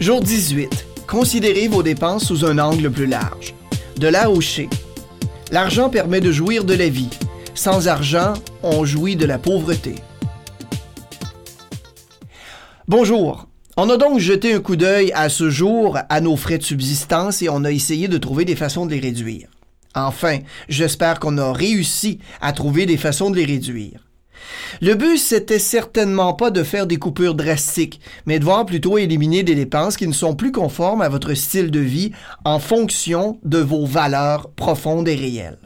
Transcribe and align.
Jour 0.00 0.20
18. 0.20 0.86
Considérez 1.08 1.66
vos 1.66 1.82
dépenses 1.82 2.26
sous 2.26 2.44
un 2.44 2.58
angle 2.58 2.88
plus 2.88 3.06
large. 3.06 3.52
De 3.96 4.06
la 4.06 4.26
Rocher. 4.26 4.68
L'argent 5.50 5.90
permet 5.90 6.20
de 6.20 6.30
jouir 6.30 6.62
de 6.62 6.74
la 6.74 6.88
vie. 6.88 7.10
Sans 7.56 7.88
argent, 7.88 8.34
on 8.62 8.84
jouit 8.84 9.16
de 9.16 9.26
la 9.26 9.38
pauvreté. 9.38 9.96
Bonjour. 12.86 13.48
On 13.76 13.90
a 13.90 13.96
donc 13.96 14.20
jeté 14.20 14.54
un 14.54 14.60
coup 14.60 14.76
d'œil 14.76 15.10
à 15.16 15.28
ce 15.28 15.50
jour 15.50 15.98
à 16.08 16.20
nos 16.20 16.36
frais 16.36 16.58
de 16.58 16.62
subsistance 16.62 17.42
et 17.42 17.48
on 17.48 17.64
a 17.64 17.72
essayé 17.72 18.06
de 18.06 18.18
trouver 18.18 18.44
des 18.44 18.56
façons 18.56 18.86
de 18.86 18.92
les 18.92 19.00
réduire. 19.00 19.48
Enfin, 19.96 20.38
j'espère 20.68 21.18
qu'on 21.18 21.38
a 21.38 21.52
réussi 21.52 22.20
à 22.40 22.52
trouver 22.52 22.86
des 22.86 22.98
façons 22.98 23.30
de 23.30 23.36
les 23.36 23.46
réduire. 23.46 24.07
Le 24.80 24.94
but, 24.94 25.18
c'était 25.18 25.58
certainement 25.58 26.34
pas 26.34 26.50
de 26.50 26.62
faire 26.62 26.86
des 26.86 26.96
coupures 26.96 27.34
drastiques, 27.34 28.00
mais 28.26 28.38
de 28.38 28.44
voir 28.44 28.66
plutôt 28.66 28.98
éliminer 28.98 29.42
des 29.42 29.54
dépenses 29.54 29.96
qui 29.96 30.06
ne 30.06 30.12
sont 30.12 30.34
plus 30.34 30.52
conformes 30.52 31.02
à 31.02 31.08
votre 31.08 31.34
style 31.34 31.70
de 31.70 31.80
vie 31.80 32.12
en 32.44 32.58
fonction 32.58 33.38
de 33.44 33.58
vos 33.58 33.86
valeurs 33.86 34.50
profondes 34.50 35.08
et 35.08 35.14
réelles. 35.14 35.58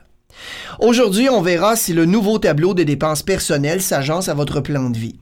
Aujourd'hui, 0.81 1.29
on 1.29 1.43
verra 1.43 1.77
si 1.77 1.93
le 1.93 2.05
nouveau 2.05 2.39
tableau 2.39 2.75
des 2.75 2.85
dépenses 2.85 3.23
personnelles 3.23 3.83
s'agence 3.83 4.29
à 4.29 4.35
votre 4.35 4.61
plan 4.61 4.91
de 4.91 4.99
vie. 4.99 5.17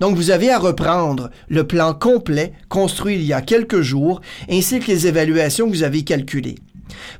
Donc, 0.00 0.16
vous 0.16 0.30
avez 0.30 0.50
à 0.50 0.58
reprendre 0.58 1.30
le 1.48 1.66
plan 1.66 1.94
complet 1.94 2.52
construit 2.68 3.14
il 3.14 3.22
y 3.22 3.32
a 3.32 3.40
quelques 3.40 3.82
jours, 3.82 4.20
ainsi 4.50 4.80
que 4.80 4.88
les 4.88 5.06
évaluations 5.06 5.66
que 5.66 5.72
vous 5.72 5.82
avez 5.82 6.02
calculées. 6.02 6.56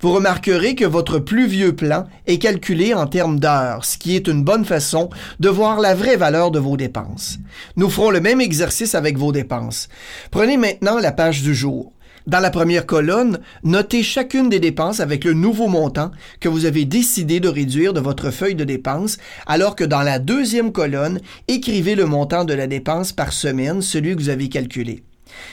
Vous 0.00 0.12
remarquerez 0.12 0.74
que 0.74 0.84
votre 0.84 1.18
plus 1.18 1.46
vieux 1.46 1.74
plan 1.74 2.06
est 2.26 2.38
calculé 2.38 2.94
en 2.94 3.06
termes 3.06 3.38
d'heures, 3.38 3.84
ce 3.84 3.98
qui 3.98 4.16
est 4.16 4.28
une 4.28 4.44
bonne 4.44 4.64
façon 4.64 5.10
de 5.38 5.48
voir 5.48 5.80
la 5.80 5.94
vraie 5.94 6.16
valeur 6.16 6.50
de 6.50 6.58
vos 6.58 6.76
dépenses. 6.76 7.38
Nous 7.76 7.90
ferons 7.90 8.10
le 8.10 8.20
même 8.20 8.40
exercice 8.40 8.94
avec 8.94 9.18
vos 9.18 9.32
dépenses. 9.32 9.88
Prenez 10.30 10.56
maintenant 10.56 10.98
la 10.98 11.12
page 11.12 11.42
du 11.42 11.54
jour. 11.54 11.92
Dans 12.26 12.40
la 12.40 12.50
première 12.50 12.86
colonne, 12.86 13.40
notez 13.64 14.02
chacune 14.02 14.50
des 14.50 14.60
dépenses 14.60 15.00
avec 15.00 15.24
le 15.24 15.32
nouveau 15.32 15.68
montant 15.68 16.10
que 16.38 16.48
vous 16.48 16.66
avez 16.66 16.84
décidé 16.84 17.40
de 17.40 17.48
réduire 17.48 17.92
de 17.92 18.00
votre 18.00 18.30
feuille 18.30 18.54
de 18.54 18.64
dépenses, 18.64 19.16
alors 19.46 19.74
que 19.74 19.84
dans 19.84 20.02
la 20.02 20.18
deuxième 20.18 20.70
colonne, 20.70 21.20
écrivez 21.48 21.94
le 21.94 22.06
montant 22.06 22.44
de 22.44 22.54
la 22.54 22.66
dépense 22.66 23.12
par 23.12 23.32
semaine, 23.32 23.80
celui 23.80 24.14
que 24.14 24.20
vous 24.20 24.28
avez 24.28 24.48
calculé. 24.48 25.02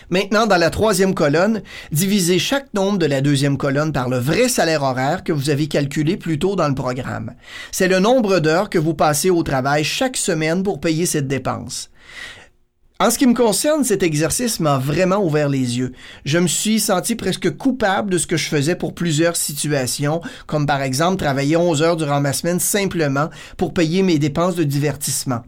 Maintenant, 0.10 0.48
dans 0.48 0.58
la 0.58 0.70
troisième 0.70 1.14
colonne, 1.14 1.62
divisez 1.92 2.40
chaque 2.40 2.74
nombre 2.74 2.98
de 2.98 3.06
la 3.06 3.22
deuxième 3.22 3.58
colonne 3.58 3.92
par 3.92 4.10
le 4.10 4.18
vrai 4.18 4.48
salaire 4.48 4.84
horaire 4.84 5.24
que 5.24 5.34
vous 5.34 5.50
avez 5.50 5.68
calculé 5.68 6.18
plus 6.18 6.40
tôt 6.40 6.56
dans 6.56 6.68
le 6.68 6.76
programme. 6.76 7.34
C'est 7.72 7.88
le 7.88 8.00
nombre 8.00 8.40
d'heures 8.40 8.70
que 8.70 8.80
vous 8.80 8.94
passez 8.94 9.30
au 9.30 9.44
travail 9.44 9.84
chaque 9.84 10.18
semaine 10.18 10.64
pour 10.64 10.80
payer 10.80 11.06
cette 11.06 11.28
dépense. 11.28 11.90
En 13.00 13.12
ce 13.12 13.20
qui 13.20 13.28
me 13.28 13.36
concerne, 13.36 13.84
cet 13.84 14.02
exercice 14.02 14.60
m'a 14.60 14.80
vraiment 14.80 15.24
ouvert 15.24 15.50
les 15.50 15.78
yeux. 15.78 15.92
Je 16.26 16.40
me 16.40 16.48
suis 16.48 16.80
senti 16.80 17.14
presque 17.14 17.56
coupable 17.56 18.10
de 18.10 18.18
ce 18.18 18.26
que 18.26 18.38
je 18.38 18.50
faisais 18.50 18.74
pour 18.74 18.96
plusieurs 18.96 19.36
situations, 19.36 20.20
comme 20.48 20.66
par 20.66 20.82
exemple 20.82 21.18
travailler 21.18 21.58
11 21.58 21.84
heures 21.84 21.96
durant 21.96 22.22
ma 22.22 22.34
semaine 22.34 22.60
simplement 22.60 23.30
pour 23.56 23.76
payer 23.76 24.02
mes 24.02 24.18
dépenses 24.18 24.56
de 24.56 24.64
divertissement. 24.64 25.44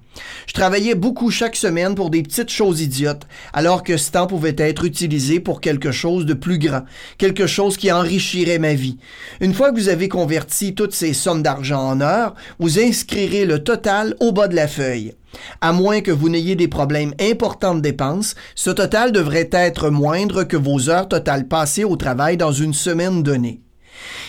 Je 0.45 0.53
travaillais 0.53 0.93
beaucoup 0.93 1.31
chaque 1.31 1.55
semaine 1.55 1.95
pour 1.95 2.11
des 2.11 2.21
petites 2.21 2.51
choses 2.51 2.81
idiotes, 2.81 3.25
alors 3.51 3.81
que 3.81 3.97
ce 3.97 4.11
temps 4.11 4.27
pouvait 4.27 4.55
être 4.59 4.85
utilisé 4.85 5.39
pour 5.39 5.59
quelque 5.59 5.91
chose 5.91 6.27
de 6.27 6.35
plus 6.35 6.59
grand, 6.59 6.83
quelque 7.17 7.47
chose 7.47 7.77
qui 7.77 7.91
enrichirait 7.91 8.59
ma 8.59 8.75
vie. 8.75 8.99
Une 9.41 9.55
fois 9.55 9.71
que 9.71 9.79
vous 9.79 9.89
avez 9.89 10.07
converti 10.07 10.75
toutes 10.75 10.93
ces 10.93 11.13
sommes 11.13 11.41
d'argent 11.41 11.81
en 11.81 11.99
heures, 11.99 12.35
vous 12.59 12.79
inscrirez 12.79 13.45
le 13.45 13.63
total 13.63 14.15
au 14.19 14.33
bas 14.33 14.47
de 14.47 14.55
la 14.55 14.67
feuille. 14.67 15.15
À 15.61 15.73
moins 15.73 16.01
que 16.01 16.11
vous 16.11 16.29
n'ayez 16.29 16.55
des 16.55 16.67
problèmes 16.67 17.13
importants 17.19 17.75
de 17.75 17.81
dépenses, 17.81 18.35
ce 18.55 18.69
total 18.69 19.11
devrait 19.11 19.49
être 19.51 19.89
moindre 19.89 20.43
que 20.43 20.57
vos 20.57 20.89
heures 20.89 21.07
totales 21.07 21.47
passées 21.47 21.83
au 21.83 21.95
travail 21.95 22.37
dans 22.37 22.51
une 22.51 22.73
semaine 22.73 23.23
donnée. 23.23 23.61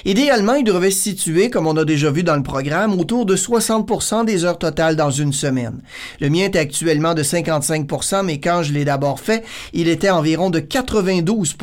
Idéalement, 0.04 0.54
il 0.54 0.64
devrait 0.64 0.90
se 0.90 1.02
situer, 1.02 1.50
comme 1.50 1.66
on 1.66 1.76
a 1.76 1.84
déjà 1.84 2.10
vu 2.10 2.22
dans 2.22 2.36
le 2.36 2.42
programme, 2.42 2.98
autour 2.98 3.26
de 3.26 3.36
60% 3.36 4.24
des 4.24 4.44
heures 4.44 4.58
totales 4.58 4.96
dans 4.96 5.10
une 5.10 5.32
semaine. 5.32 5.82
Le 6.20 6.30
mien 6.30 6.44
est 6.44 6.56
actuellement 6.56 7.14
de 7.14 7.22
55% 7.22 8.24
mais 8.24 8.40
quand 8.40 8.62
je 8.62 8.72
l'ai 8.72 8.84
d'abord 8.84 9.20
fait, 9.20 9.44
il 9.72 9.88
était 9.88 10.10
environ 10.10 10.50
de 10.50 10.58
92 10.58 11.54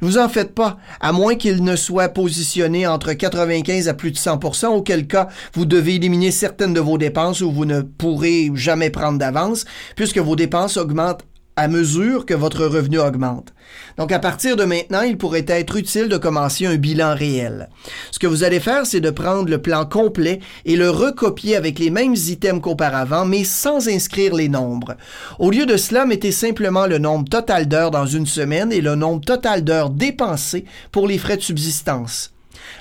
ne 0.00 0.06
vous 0.06 0.18
en 0.18 0.28
faites 0.28 0.54
pas, 0.54 0.78
à 1.00 1.12
moins 1.12 1.34
qu'il 1.34 1.62
ne 1.62 1.76
soit 1.76 2.08
positionné 2.08 2.86
entre 2.86 3.12
95 3.12 3.88
à 3.88 3.94
plus 3.94 4.10
de 4.10 4.16
100% 4.16 4.66
auquel 4.68 5.06
cas 5.06 5.28
vous 5.54 5.64
devez 5.64 5.96
éliminer 5.96 6.30
certaines 6.30 6.74
de 6.74 6.80
vos 6.80 6.98
dépenses 6.98 7.40
ou 7.40 7.50
vous 7.50 7.64
ne 7.64 7.82
pourrez 7.82 8.50
jamais 8.54 8.90
prendre 8.90 9.18
d'avance, 9.18 9.64
puisque 9.96 10.18
vos 10.18 10.36
dépenses 10.36 10.76
augmentent 10.76 11.24
à 11.60 11.68
mesure 11.68 12.24
que 12.24 12.32
votre 12.32 12.64
revenu 12.64 12.98
augmente. 12.98 13.52
Donc 13.98 14.12
à 14.12 14.18
partir 14.18 14.56
de 14.56 14.64
maintenant, 14.64 15.02
il 15.02 15.18
pourrait 15.18 15.44
être 15.46 15.76
utile 15.76 16.08
de 16.08 16.16
commencer 16.16 16.64
un 16.64 16.76
bilan 16.76 17.14
réel. 17.14 17.68
Ce 18.10 18.18
que 18.18 18.26
vous 18.26 18.44
allez 18.44 18.60
faire, 18.60 18.86
c'est 18.86 19.02
de 19.02 19.10
prendre 19.10 19.50
le 19.50 19.60
plan 19.60 19.84
complet 19.84 20.40
et 20.64 20.74
le 20.74 20.88
recopier 20.88 21.56
avec 21.56 21.78
les 21.78 21.90
mêmes 21.90 22.14
items 22.14 22.62
qu'auparavant, 22.62 23.26
mais 23.26 23.44
sans 23.44 23.90
inscrire 23.90 24.34
les 24.34 24.48
nombres. 24.48 24.96
Au 25.38 25.50
lieu 25.50 25.66
de 25.66 25.76
cela, 25.76 26.06
mettez 26.06 26.32
simplement 26.32 26.86
le 26.86 26.96
nombre 26.96 27.28
total 27.28 27.68
d'heures 27.68 27.90
dans 27.90 28.06
une 28.06 28.26
semaine 28.26 28.72
et 28.72 28.80
le 28.80 28.94
nombre 28.94 29.22
total 29.22 29.62
d'heures 29.62 29.90
dépensées 29.90 30.64
pour 30.92 31.06
les 31.06 31.18
frais 31.18 31.36
de 31.36 31.42
subsistance. 31.42 32.32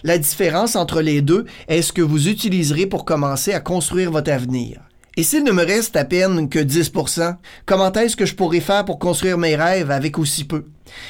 La 0.06 0.18
différence 0.18 0.78
entre 0.78 1.02
les 1.02 1.22
deux 1.22 1.46
est 1.68 1.82
ce 1.82 1.92
que 1.92 2.02
vous 2.02 2.30
utiliserez 2.30 2.86
pour 2.86 3.04
commencer 3.04 3.52
à 3.52 3.60
construire 3.60 4.10
votre 4.10 4.32
avenir. 4.32 4.89
Et 5.20 5.24
s'il 5.24 5.44
ne 5.44 5.52
me 5.52 5.66
reste 5.66 5.98
à 5.98 6.06
peine 6.06 6.48
que 6.48 6.60
10% 6.60 7.36
comment 7.66 7.92
est-ce 7.92 8.16
que 8.16 8.26
je 8.26 8.36
pourrais 8.36 8.62
faire 8.62 8.86
pour 8.86 9.00
construire 9.00 9.38
mes 9.38 9.58
rêves 9.58 9.92
avec 9.92 10.18
aussi 10.18 10.46
peu? 10.46 10.64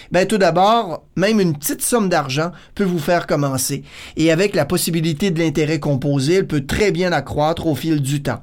Ben, 0.09 0.25
tout 0.25 0.39
d'abord, 0.39 1.05
même 1.15 1.39
une 1.39 1.55
petite 1.55 1.83
somme 1.83 2.09
d'argent 2.09 2.49
peut 2.73 2.83
vous 2.83 2.97
faire 2.97 3.27
commencer. 3.27 3.83
Et 4.17 4.31
avec 4.31 4.55
la 4.55 4.65
possibilité 4.65 5.29
de 5.29 5.37
l'intérêt 5.37 5.79
composé, 5.79 6.37
elle 6.37 6.47
peut 6.47 6.65
très 6.65 6.91
bien 6.91 7.11
accroître 7.11 7.67
au 7.67 7.75
fil 7.75 8.01
du 8.01 8.23
temps. 8.23 8.41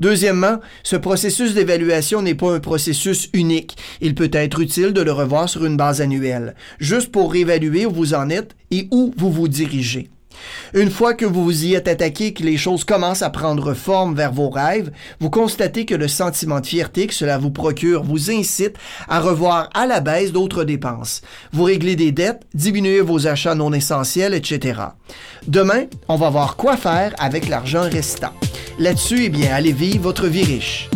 Deuxièmement, 0.00 0.60
ce 0.82 0.96
processus 0.96 1.54
d'évaluation 1.54 2.20
n'est 2.20 2.34
pas 2.34 2.52
un 2.52 2.60
processus 2.60 3.30
unique. 3.32 3.78
Il 4.02 4.14
peut 4.14 4.28
être 4.34 4.60
utile 4.60 4.92
de 4.92 5.00
le 5.00 5.12
revoir 5.12 5.48
sur 5.48 5.64
une 5.64 5.78
base 5.78 6.02
annuelle, 6.02 6.54
juste 6.78 7.10
pour 7.10 7.32
réévaluer 7.32 7.86
où 7.86 7.90
vous 7.90 8.12
en 8.12 8.28
êtes 8.28 8.54
et 8.70 8.86
où 8.90 9.14
vous 9.16 9.32
vous 9.32 9.48
dirigez. 9.48 10.10
Une 10.74 10.90
fois 10.90 11.14
que 11.14 11.24
vous 11.24 11.44
vous 11.44 11.64
y 11.64 11.74
êtes 11.74 11.88
attaqué, 11.88 12.32
que 12.32 12.42
les 12.42 12.56
choses 12.56 12.84
commencent 12.84 13.22
à 13.22 13.30
prendre 13.30 13.74
forme 13.74 14.14
vers 14.14 14.32
vos 14.32 14.50
rêves, 14.50 14.90
vous 15.20 15.30
constatez 15.30 15.84
que 15.84 15.94
le 15.94 16.08
sentiment 16.08 16.60
de 16.60 16.66
fierté 16.66 17.06
que 17.06 17.14
cela 17.14 17.38
vous 17.38 17.50
procure 17.50 18.02
vous 18.02 18.30
incite 18.30 18.76
à 19.08 19.20
revoir 19.20 19.70
à 19.74 19.86
la 19.86 20.00
baisse 20.00 20.32
d'autres 20.32 20.64
dépenses. 20.64 21.22
Vous 21.52 21.64
réglez 21.64 21.96
des 21.96 22.12
dettes, 22.12 22.42
diminuez 22.54 23.00
vos 23.00 23.26
achats 23.26 23.54
non 23.54 23.72
essentiels, 23.72 24.34
etc. 24.34 24.80
Demain, 25.46 25.84
on 26.08 26.16
va 26.16 26.30
voir 26.30 26.56
quoi 26.56 26.76
faire 26.76 27.14
avec 27.18 27.48
l'argent 27.48 27.88
restant. 27.90 28.34
Là-dessus, 28.78 29.24
eh 29.24 29.28
bien, 29.28 29.54
allez 29.54 29.72
vivre 29.72 30.02
votre 30.02 30.26
vie 30.26 30.44
riche. 30.44 30.88